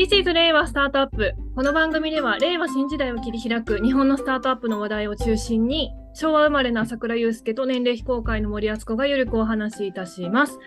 [0.00, 1.34] This is 令和スタートアップ。
[1.54, 10.58] この番組では令和新時代を切り開く日本のスタートアップの話題を中心に昭和生まれの朝倉祐介と年齢非公開の森敦子がゆるくお話しいたします。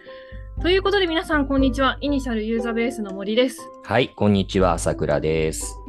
[0.62, 1.98] ということで皆さんこんにちは。
[2.00, 3.60] イニシャルユーザーベースの森です。
[3.84, 5.80] はい、こんにちは、朝倉です。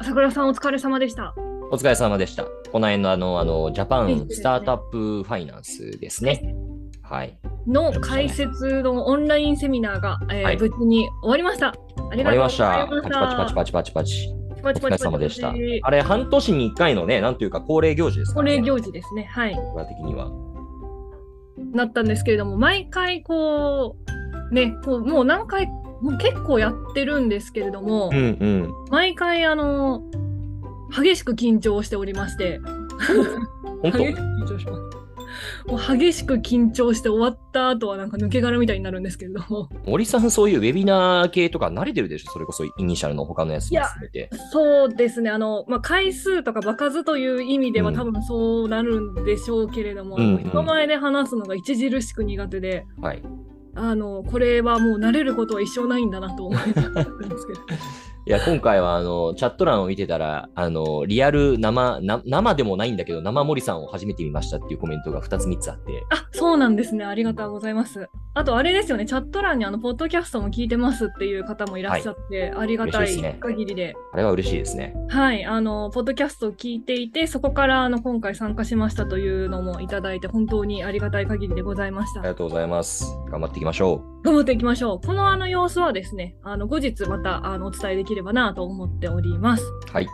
[0.00, 1.34] 朝倉さんお疲れ様でした。
[1.70, 2.44] お疲れ様でした。
[2.72, 6.56] この辺のあの、あの、ジャパンスタートアップファイナンスですね。
[7.02, 7.38] はい。
[7.66, 11.74] の解説のオンラインセミナーが、えーはい無事に終わりました。
[12.10, 13.28] ありがとうございた。
[13.46, 14.34] パチパチパチパチパチパチ。
[14.62, 15.50] パチお疲れ様でした。
[15.82, 18.56] あれ、半年に1回のね、なんというか恒例行事ですからね。
[18.58, 19.24] 恒例行事ですね。
[19.24, 19.54] はい。
[19.54, 20.30] 僕ら的には。
[21.72, 23.96] なったんですけれども、毎回こ
[24.50, 28.72] う、ね、こうもう何回、もう結構やってるんですけれども、うんうん。
[28.90, 30.02] 毎回あの、
[30.90, 32.60] 激しく緊張しておりまして、
[33.82, 33.98] 本当？
[33.98, 34.14] 緊
[34.46, 34.87] 張します。
[35.66, 43.80] もう激しく緊張して終わった後はなんか抜け殻みたいになるんですけれども、森さん、そういうウェビナー系とか慣れてるでしょそれこそイニシャルの他のやつも
[44.12, 44.30] て。
[44.52, 53.22] そうですね、あの、まあ、回数とか場数という意味ではうん多分そうなるんでしょうけれども、うんうん人前で話すのが著しく苦手で、はい。
[53.74, 57.60] あの、これはもう慣れることは一生ないんだなと思いながらやってるんですけど。
[58.28, 67.06] いや、今回は、あの、チャット欄を見てたら、あの、リアル生、生でもないんだけど、生森さんを初めて見ましたっていうコメントが2つ3つあって、あ、そうなんですね。
[67.06, 68.06] ありがとうございます。
[68.38, 69.04] あと、あれですよね。
[69.04, 73.96] チャット欄にあの、ポッドキャストも聞いてますっていう方もいらっしゃって、ありがたい限りで。
[74.12, 74.94] あれは嬉しいですね。
[75.08, 75.44] はい。
[75.44, 82.20] あの、ポッドキャストを聞いていて、そこからあの、今回参加しましたというのもいただいて、本当にありがたい限りでございました。
[82.20, 83.06] ありがとうございます。
[83.28, 85.04] 頑張っていきましょ頑張っていきましょう。
[85.04, 89.64] このあの様子はですね、あの、後日またあの、お伝えできればなと思っております。
[89.64, 89.92] う。
[89.92, 90.06] はい。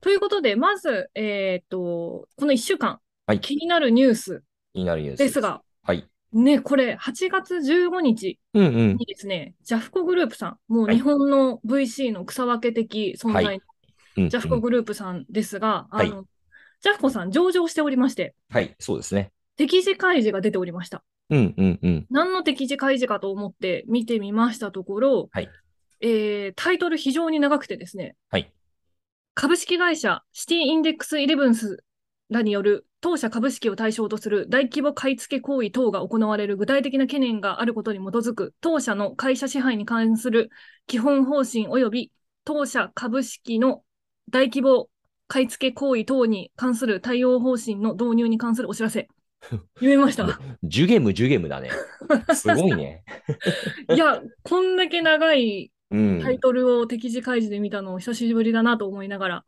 [0.00, 3.40] ということで、まず、えっ、と、この1週間、はい。
[3.40, 4.42] 気になるニュース。
[4.72, 5.18] 気になるニュース。
[5.18, 6.04] ですが、はい。
[6.32, 8.96] ね、これ、8月15日うんうん。
[8.96, 10.96] にですね、ジャフコグループさん、もうはい。
[10.96, 13.64] 日本の VC の草分け的存在の
[14.16, 16.08] うんジャフコうんグループさんですが、はい。
[16.08, 16.24] あの、
[16.80, 19.30] ジャフコさん上場しておりまして、はい、そうですね。
[19.56, 21.04] 適時開示が出ておりました。
[21.28, 22.06] うんうんうん。
[22.10, 25.48] 何の適時開示かと思って見てみましたところ、はい。
[26.00, 28.52] えータイトル非常に長くてですね、はい。
[29.34, 31.84] 株式会社シティインデックスイレブンス
[32.30, 40.50] らによる当社株式を対象とする大規模買い付け行為等が行われる具体的な懸念があることに基づく当社の会社支配に関する
[40.86, 42.12] 基本方針及び
[42.44, 43.82] 当社株式の
[44.30, 44.88] 大規模
[45.28, 49.08] 買い付け行為等に関する対応方針の導入に関するお知らせ。
[49.80, 50.38] 言えました？
[50.62, 51.70] ジュゲムジュゲムだね。
[52.34, 53.04] すごいね。
[53.94, 56.20] いや、こんだけ長いうん。
[56.22, 59.44] タイトルを適時開示で見たのを久しぶりだなと思いながら、うん。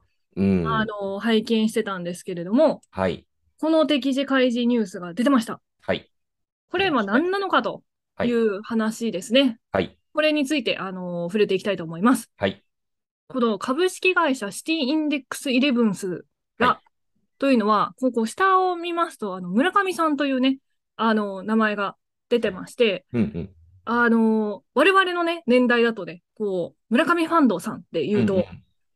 [0.67, 3.27] あの、拝見してたんですけれども、はい。
[3.59, 5.61] この適時開示ニュースが出てました。
[5.81, 6.11] はい。
[6.71, 7.83] これは何なのかと
[8.15, 9.59] はいいう話ですね。
[9.71, 9.99] はい。
[10.13, 12.31] これについて、あの、触れていきたいと思います。
[12.37, 12.63] はい。
[13.29, 16.25] この株式会社シティインデックスイレブンス
[16.59, 16.83] が、は
[17.39, 20.59] というのは、ここ下を見ますと、あの、村上さんというね、
[20.97, 21.97] あの、名前が
[22.29, 23.51] 出てまして、うんうん。
[23.85, 28.45] あの、我々のね、年代だとね、こう、村上ファンドさんって言うと、んん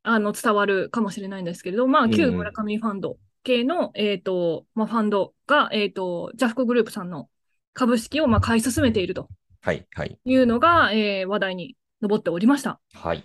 [0.06, 7.28] あの、伝わるかもしれないんですけれど、まあ、旧村上ファンド系の、えっ、と、まあ、ファンドが、えっ、と、ジャフコグループさんの
[7.75, 9.28] 株式を、まあ、買い進めていると
[9.62, 9.84] はい。
[9.94, 10.17] はい。
[10.25, 12.81] いうのが、えー話題に上っておりました。
[12.94, 13.25] はい。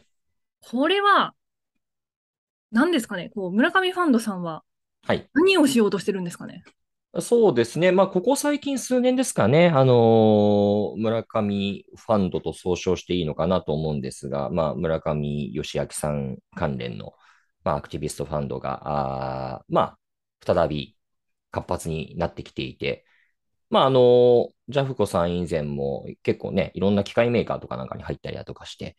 [0.61, 1.35] これは、
[2.71, 4.63] 何ですかね、こう、村上ファンドさんは
[5.05, 5.29] はい。
[5.33, 6.63] 何をしようとしてるんですかね？
[7.19, 7.91] そうですね。
[7.91, 9.67] まあ、ここ最近数年ですかね。
[9.67, 17.13] あのー村上ファンドと総称していいのかなと思うんですが、まあ、村上義明さん関連の、
[17.65, 18.81] まあ、アクティビストファンドが、
[19.57, 19.99] あまあ、
[20.45, 20.97] 再び
[21.51, 23.05] 活発になってきていて、
[23.69, 28.97] まあ、あのージャフコさん以前も結構ね、いろんな機械メーカーとかなんかに入ったりだとかして、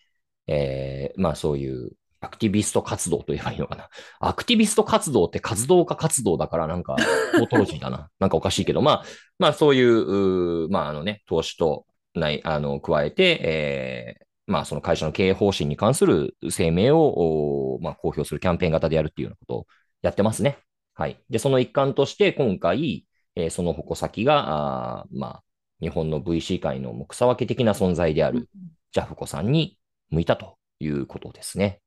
[0.48, 3.88] えーまあ、そういうアクティビスト活動と言えばいいのかな。
[4.20, 6.96] アクティビスト活動って活動家活動だからなんか、
[7.34, 8.10] トートロジーだな。
[8.20, 9.04] なんかおかしいけど、まあ、
[9.38, 19.66] まあそういう、うーまああのね、投資とない、あの、加えて、えーまあその会社の経営方針に関する声明を、おまあ公表するキャンペーン型でやるっていうようなことを
[20.02, 20.58] やってますね。
[20.94, 21.16] はい。
[21.30, 23.06] で、その一環として今回、
[23.36, 25.44] えーその矛先が、あーまあ、
[25.80, 28.48] 日本の VC 界の草分け的な存在である
[28.92, 29.78] ジャフコさんに
[30.10, 31.80] 向いたということですね。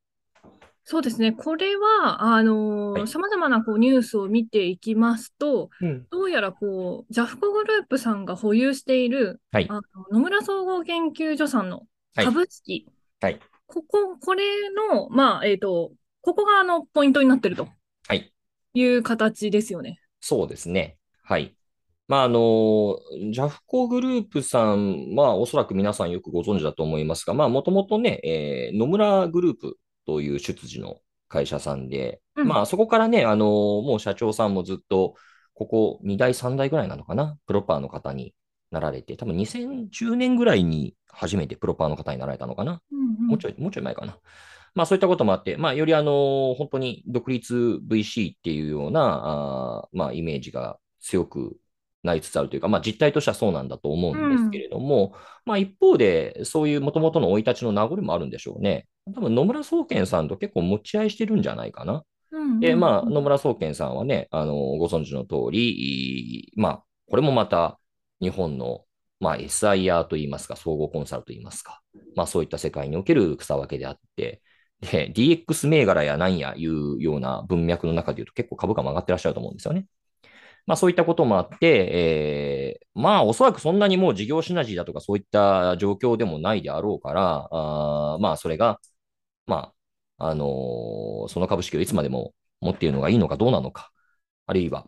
[0.87, 1.31] そうですね。
[1.31, 6.05] これは、あのはいさまざまなこうニュースを見ていきますと、うん。
[6.11, 11.83] どうやらこう、ジャフコグループさんが保有している、はいあの野村総合研究所さんの
[12.15, 12.87] はい株式、
[13.19, 13.39] はい。
[13.65, 14.43] ここ、これ
[14.91, 15.91] の、まあ、えっ、と、
[16.21, 17.67] ここがあのポイントになってると
[18.07, 18.31] はい。
[18.75, 19.99] いう形ですよね。
[20.21, 20.97] そうですね。
[21.23, 21.55] はい。
[22.07, 22.99] まあ、あの、
[23.31, 35.15] ジャフコグループさん、まあ、おそらく皆さんよくご存知だと思いますが、まあ、もともとね、えー野村グループという出自の会社さんで、うんまあ、そこからね、あの、もう社長さんもずっと、
[35.53, 38.33] ここ2代、3代ぐらいなのかな、プロパーの方に
[38.71, 42.81] なられて、多分2010年ぐらいに初めてプロパーの方になられたのかな？
[42.91, 44.17] うんもうちょい、もうちょい前かな。
[44.73, 51.57] まあそういったこともあって、まあよりあの、本当に独立 VC っていうような、あーまあイメージが強く
[52.05, 55.13] なりつつあるというか、まあ実態としてはそうなんだと思うんですけれども、
[55.45, 58.87] まあ一方で、そういう元々の生い立ちの名残もあるんでしょうね。
[59.13, 62.03] 多分野村総研さんと結構持ち合いしてるんじゃないかな。
[62.31, 67.79] うんで、まあ、野村総研さんはね、あの、ご存知の通り、まあ、これもまた
[68.21, 68.85] 日本の、
[69.19, 71.81] まあ、SIR といいますか、総合コンサルといいますか、
[72.15, 74.41] まあ、そういった世界における草分けであって、
[74.81, 79.85] で、DX 銘柄やなんやいうような文脈の中で言うと結構株価も上がってらっしゃると思うんですよね。
[80.67, 88.79] まあそういったこともあって、えーまあおそらくそんなにもう事業シナジーだとかそういった状況でもないであろうから、あーまあそれが、
[89.47, 89.73] ま
[90.17, 93.91] あ、あのーその株式をいつまでも持っているのがいいのかどうなのか、
[94.47, 94.87] あるいは、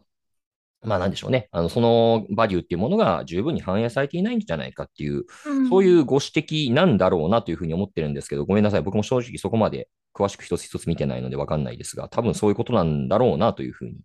[0.83, 1.49] まあなんでしょうね。
[1.51, 8.81] あの、そのバリューっていうものが十分に反映されていないんじゃないかっていう、うんそういうご指摘なんだろうなというふうに思ってるんですけど、ごめんなさい。
[8.83, 13.97] 僕も正直そこまで詳しく一つ一つ見てないのでわかんないですが、多分そういうことなんだろうなというふうに、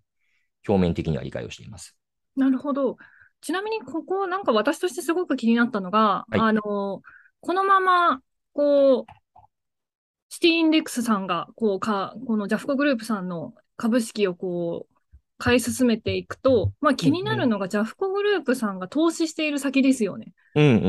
[0.67, 1.97] 表面的には理解をしています。
[2.37, 2.97] なるほど。
[3.41, 7.03] ちなみに、ここ、なんか私としてすごく気になったのが、はいあの、
[7.41, 8.21] このまま、
[8.53, 9.05] こう、
[10.29, 14.95] シティインデックスさんが、こう、か、このジャフコグループさんの株式をこう、
[15.39, 20.33] 買い進めていくと、まあ気になるのが、ジャフコグループさんが投資している先ですよね。
[20.55, 20.89] うんうんう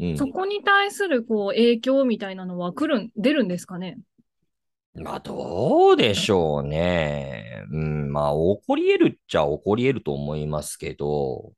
[0.00, 0.18] うんうん。
[0.18, 3.98] そこに対する、こう、影響みたいなのは来るん、出るんですかね？
[5.02, 7.64] まあ、どうでしょうね。
[7.70, 8.36] うん、まあ、起
[8.66, 11.52] こり得るっちゃ起こり得ると思いますけど、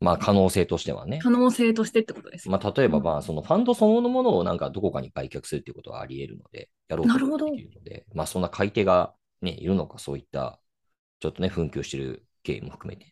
[0.00, 1.18] まあ、可能性としてはね。
[1.22, 2.52] 可能性としてってことですよ。
[2.52, 10.60] まあ、例えば、うんまあ、そのファンドそのものをなんかどこかに売却するっていうことはあり得るので、やろうとなるほどできるので、まあ、そんな買い手がね、いるのか、そういった、
[11.20, 13.08] ちょっとね、紛糾してる経緯も含めて、っ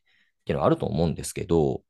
[0.46, 1.82] ていうのはあると思うんですけど、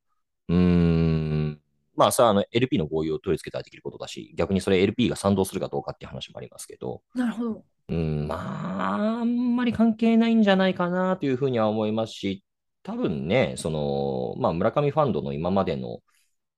[0.48, 1.60] うーん、
[1.94, 7.64] まあさ、あの、LP の合意を取り付けたらできることだし、逆にそれ LP が賛同するかどうかっていう話もありますけど、なるほど。
[7.88, 12.44] うん、まあ、あんまり関係ないんじゃないかなというふうには思いますし、
[12.82, 16.00] 多分ね、その、まあ、村上ファンドの今までの、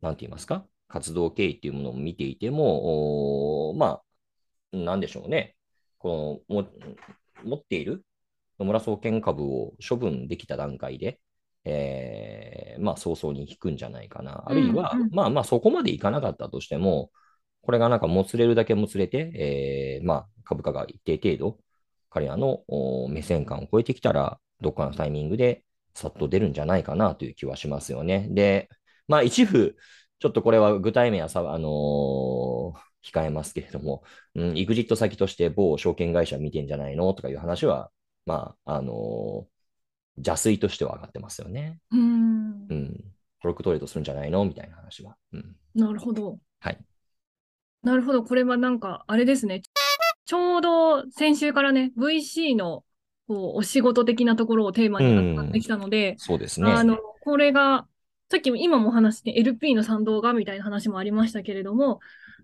[0.00, 4.00] なんて言いますか、活動経緯っていうものを見ていても、ま
[4.72, 5.56] あ、なんでしょうね、
[5.98, 6.68] この、も
[7.44, 8.04] 持っている
[8.58, 11.20] 野村総研株を処分できた段階で、
[11.64, 14.44] えーまあ、早々に引くんじゃないかな。
[14.46, 17.10] あるいは、うんうんまあまあ、そこまでいかなかったとしても、
[17.62, 21.58] これがなんかもつれるだけもつれて、えーまあ、株価が一定程度、
[22.10, 25.64] 彼らのお目線感を超えてきたら、どっかのタイミングで
[25.94, 28.28] さっと出るんじゃないかなという気はしますよね。
[28.30, 28.68] で、
[29.06, 29.76] まあ一部、
[30.18, 34.02] ちょっとこれは具体名はさ、あのー控えますけれども、
[34.34, 37.90] うん、エグジット先として某証券会社見てんじゃないのとかいう話は、
[38.26, 39.58] まあ、あのー
[40.16, 41.78] 邪推としては上がってますよね。
[41.92, 42.74] うーんう。
[42.74, 43.04] ん。
[43.40, 45.16] コロックトレードするんじゃないのみたいな話は。
[45.32, 45.56] うん。
[45.74, 46.38] なるほど。
[46.60, 46.78] はい。
[47.82, 48.22] なるほど。
[48.22, 49.62] これはなんか、あれですね。
[50.24, 52.84] ちょうど先週からね、VC の
[53.28, 56.70] こうお仕事的なところをテーマに扱ってきたので、そうですね。
[56.70, 57.86] あの、これが、
[58.30, 62.00] さっきも今もお話して LP の賛同がみたいな話もありましたけれども、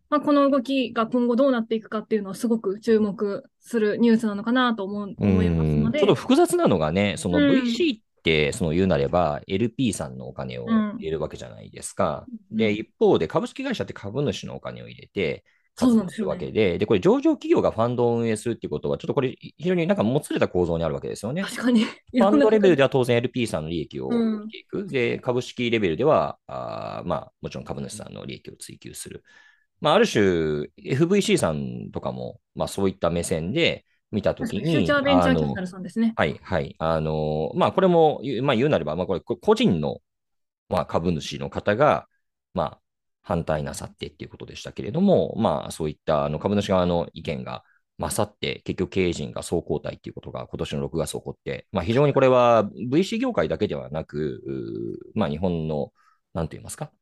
[0.09, 12.29] まあ、この動きが今後どうなっていくかっていうのはすごく注目するニュースなのかなと思う思いますので、うんちょっと複雑なのがね、そのうん VC って、その言うなれば LP さんのお金をうん入れるわけじゃないですか。
[12.53, 15.45] うんで、一方で株式会社って株主のお金を入れて、
[15.77, 21.43] そうなん活動するわけで、で、これ上場企業がファンドを運営するっていうことは、ちょっとこれ非常になんかもつれた構造にあるわけですよね。
[21.43, 21.85] 確かに。
[21.85, 22.77] ファンドレベルで。
[22.77, 24.87] では当然 LP さんの利益をうん追っていく。
[24.87, 29.25] で、株式レベルでは、あーまあ、もちろん株主さんの利益を追求する。
[29.81, 30.23] まあ、ある種、
[30.79, 36.15] FVC さんとかも、まあ、そういった目線で見たときに、フューチャーベンチャーあのキャピタルさんですね。
[36.17, 36.75] はい、はい。
[36.79, 39.99] あの、まあ、これも、言うまあ、言うなれば、まあ、これ、こ個人の、
[40.69, 42.07] まあ、株主の方が、
[42.55, 42.81] まあ、
[43.23, 47.65] 反対なさってっていうことでしたけれども、まあ、そういったあの株主側の意見が
[47.99, 54.43] 勝って、結局経営陣が総交代っていうことが今年の6月起こって、まあ、非常にこれは VC 業界だけではなく、
[55.15, 55.93] まあ、日本の、
[56.35, 56.93] なんて言いますか、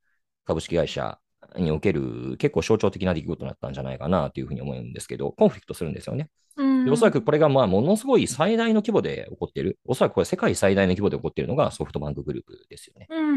[0.44, 1.18] 株式会社
[1.56, 6.30] における結構象徴的な出来事になったんじゃないかなというふうに思うんですけど、コンフリクトするんですよね。
[6.90, 9.78] おそらくこれがまあものすごい最大の規模で起こっている。
[9.84, 13.06] おそらくこれ世界最大の規模で起こっているのがソフトバンクグループですよね。
[13.10, 13.36] う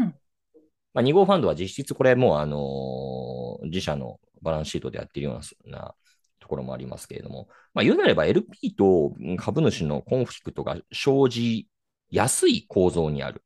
[0.94, 5.94] まあ、2号ファンドは実質これもうあの自社のバランスシートでやっているような
[6.40, 11.68] ところもありますけれども、まあ、言うなれば LP と株主のコンフリクトが生じ
[12.10, 13.42] やすい構造にある。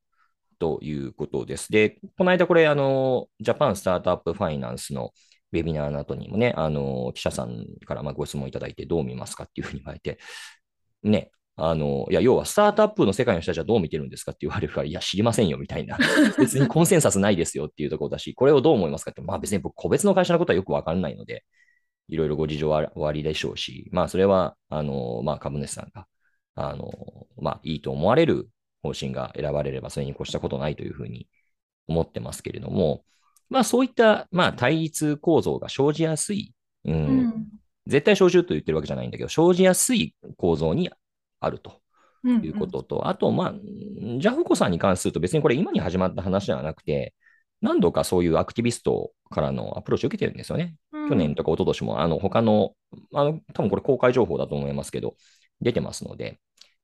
[0.60, 1.72] ということです。
[1.72, 5.10] で、この間これ、あの、ジャパンスタートアップファイナンスの
[5.52, 10.18] ウェビナーの後にもね、あの、記者さんからまあご質問いただいてどう見ますかっていうふうに言われて、
[11.02, 15.98] ね、あの、いや、要はスタートアップの世界の人たちはどう見てるんですかって言われるから、いや、知りませんよみたいな。
[16.38, 21.44] 別にコンセンサスないですよっていうところだし、これをどう思いますかって、まあ別に僕、個別の会社のことはよくわかんないので、
[22.08, 26.06] いろいろご事情はおありでしょうし、まあそれは、あの、まあ株主さんが、
[26.54, 26.90] あの、
[27.38, 28.48] まあいいと思われる
[28.82, 31.28] 方針が選ばれれば、それに越したことないというふうに
[31.88, 33.04] 思ってますけれども、
[33.50, 36.54] まあそういった、まあ対立構造が生じやすい、
[36.84, 37.46] うん、うん。
[37.86, 40.90] 絶対生じると言ってるわけじゃないんだけど、生じやすい構造に
[41.40, 41.72] あると。
[41.72, 41.80] うん
[42.44, 47.14] いうことと、あと、まあ、ジャフコさんに関すると別にこれ今に始まった話ではなくて、
[47.62, 50.76] 何度かそういうアクティビストからのアプローチを受けてるんですよね。
[50.92, 52.74] 去年とか一昨年も、あの、他の、
[53.14, 55.16] あの、多分これ公開情報だと思いますけど、
[55.60, 56.38] 出てますので、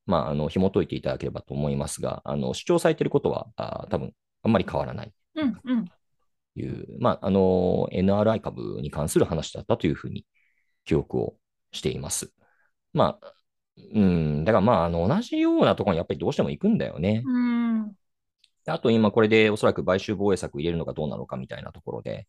[0.07, 5.13] まあ、あの、紐解いていただければと思いますが、あの、主張されていることは、あ多分あんまり変わらない。
[5.35, 5.85] うんうん。
[5.85, 5.93] と
[6.61, 10.27] いう、まあ、あの、NRI 株に関する話だったというふうに
[10.85, 11.37] 記憶を
[11.73, 12.33] しています。
[12.93, 13.35] まあ、
[13.95, 17.23] うん、だからまあ、あの、同じようなところにやっぱりどうしても行くんだよね。
[17.25, 17.97] うん
[18.69, 22.27] あと今これでおそらく買収防衛策入れるのかどうなのかみたいなところで、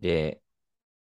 [0.00, 0.42] で、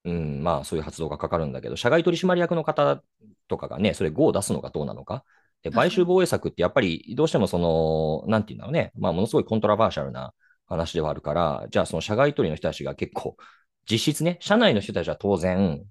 [0.05, 3.02] うん、まあそういう発動がかかるんだけど、社外取締役の方
[3.49, 5.25] とかがね、それ GO を出すのかどうなのか。
[5.62, 10.35] で、買収防衛策ってやっぱりどうしてもその、なんていうんだろうね、まあものすごいコントラバーシャルな
[10.68, 13.37] 話ではあるから、じゃあその社外取りの人たちが結構、
[13.90, 15.82] 実質ね、社内の人たちは当然、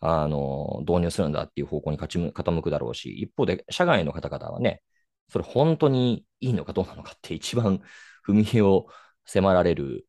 [0.00, 4.82] あの、導入するんだっていう方向に傾くだろうし、一方で社外の方々はね、
[5.30, 7.80] それ本当にいいのかどうなのかって一番
[8.26, 8.86] 踏み絵を
[9.24, 10.06] 迫られる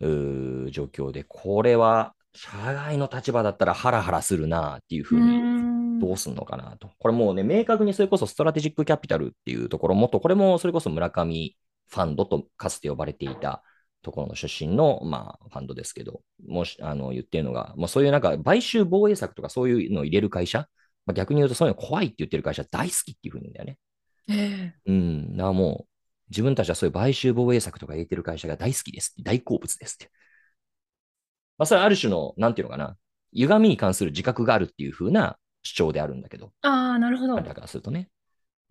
[0.00, 6.90] 状況で、これは社外の立場だったらハラハラするなっていうふうにんどうすんのかなと。
[6.98, 11.56] これもうね、明確にそれこそストラテジックキャピタルっていうところもっと、これもそれこそ村上
[11.92, 13.62] ファンドとかつて呼ばれていた
[14.02, 20.66] ところの出身の、まあ、ファンドですけど、もし、あの、言ってるのが、もうそういうなんか、買収防衛策とかそういうのを入れる会社、
[21.04, 23.78] まあ、逆に言うとそういうの怖いって言ってる会社大好きっていうふうに言うんだよね。
[24.28, 25.36] ええうん。
[25.36, 25.88] だからもう、
[26.30, 29.14] 自分たちはそういう買収防衛策とか入れてる会社が大好きです。
[29.22, 30.10] 大好物ですって。
[31.58, 32.96] まあ、それはある種の、なんていうのかな、
[33.34, 37.36] 歪みに関する自覚があるっていう風な主張であるんだけど、ああ、なるほど。
[37.36, 38.08] 彼らからするとね。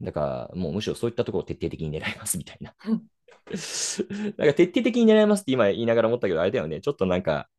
[0.02, 2.74] だから、もうむしろそういったところを徹底的に狙いますみたいな。
[2.86, 3.04] うん
[4.38, 6.80] なんか徹底的に狙いますって今言いながら思ったけど、あれだよね。
[6.82, 7.50] ちょっとなんか、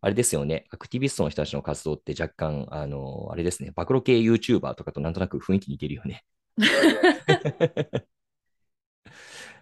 [0.00, 0.66] あれですよね。
[0.70, 3.72] アクティビストの人たちの活動って若干、あの、あれですね。
[3.74, 6.24] 暴露系 YouTuber とかとなんとなく雰囲気似てるよね。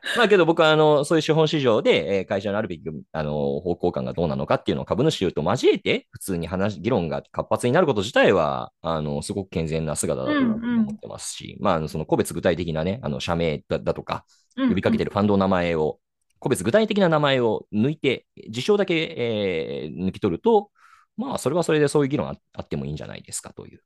[0.16, 14.25] まあけど僕はあのそういう資本市場で、えー会社のあるべきあの方向感がどうなのかっていうのを株主と交えて普通に話、議論が活発になること自体は、あのすごく健全な姿だとうんうん思ってますし、まああのその個別具体的なね、あの社名だだとか、
[14.57, 15.99] 呼呼びかけてるファンドの名前を、
[16.38, 20.71] 個別具体的な名前を抜いて、事象だけ、えー抜き取ると、
[21.16, 23.83] まあそれはそれでそういう議論ああってもいいんじゃないですかという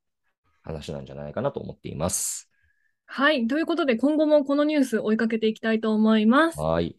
[0.63, 2.51] 話なんじゃないかなと思っています。
[3.07, 3.47] はい。
[3.47, 6.61] ということで、今後もこのニュース追いかけていきたいと思います。
[6.61, 6.97] はい。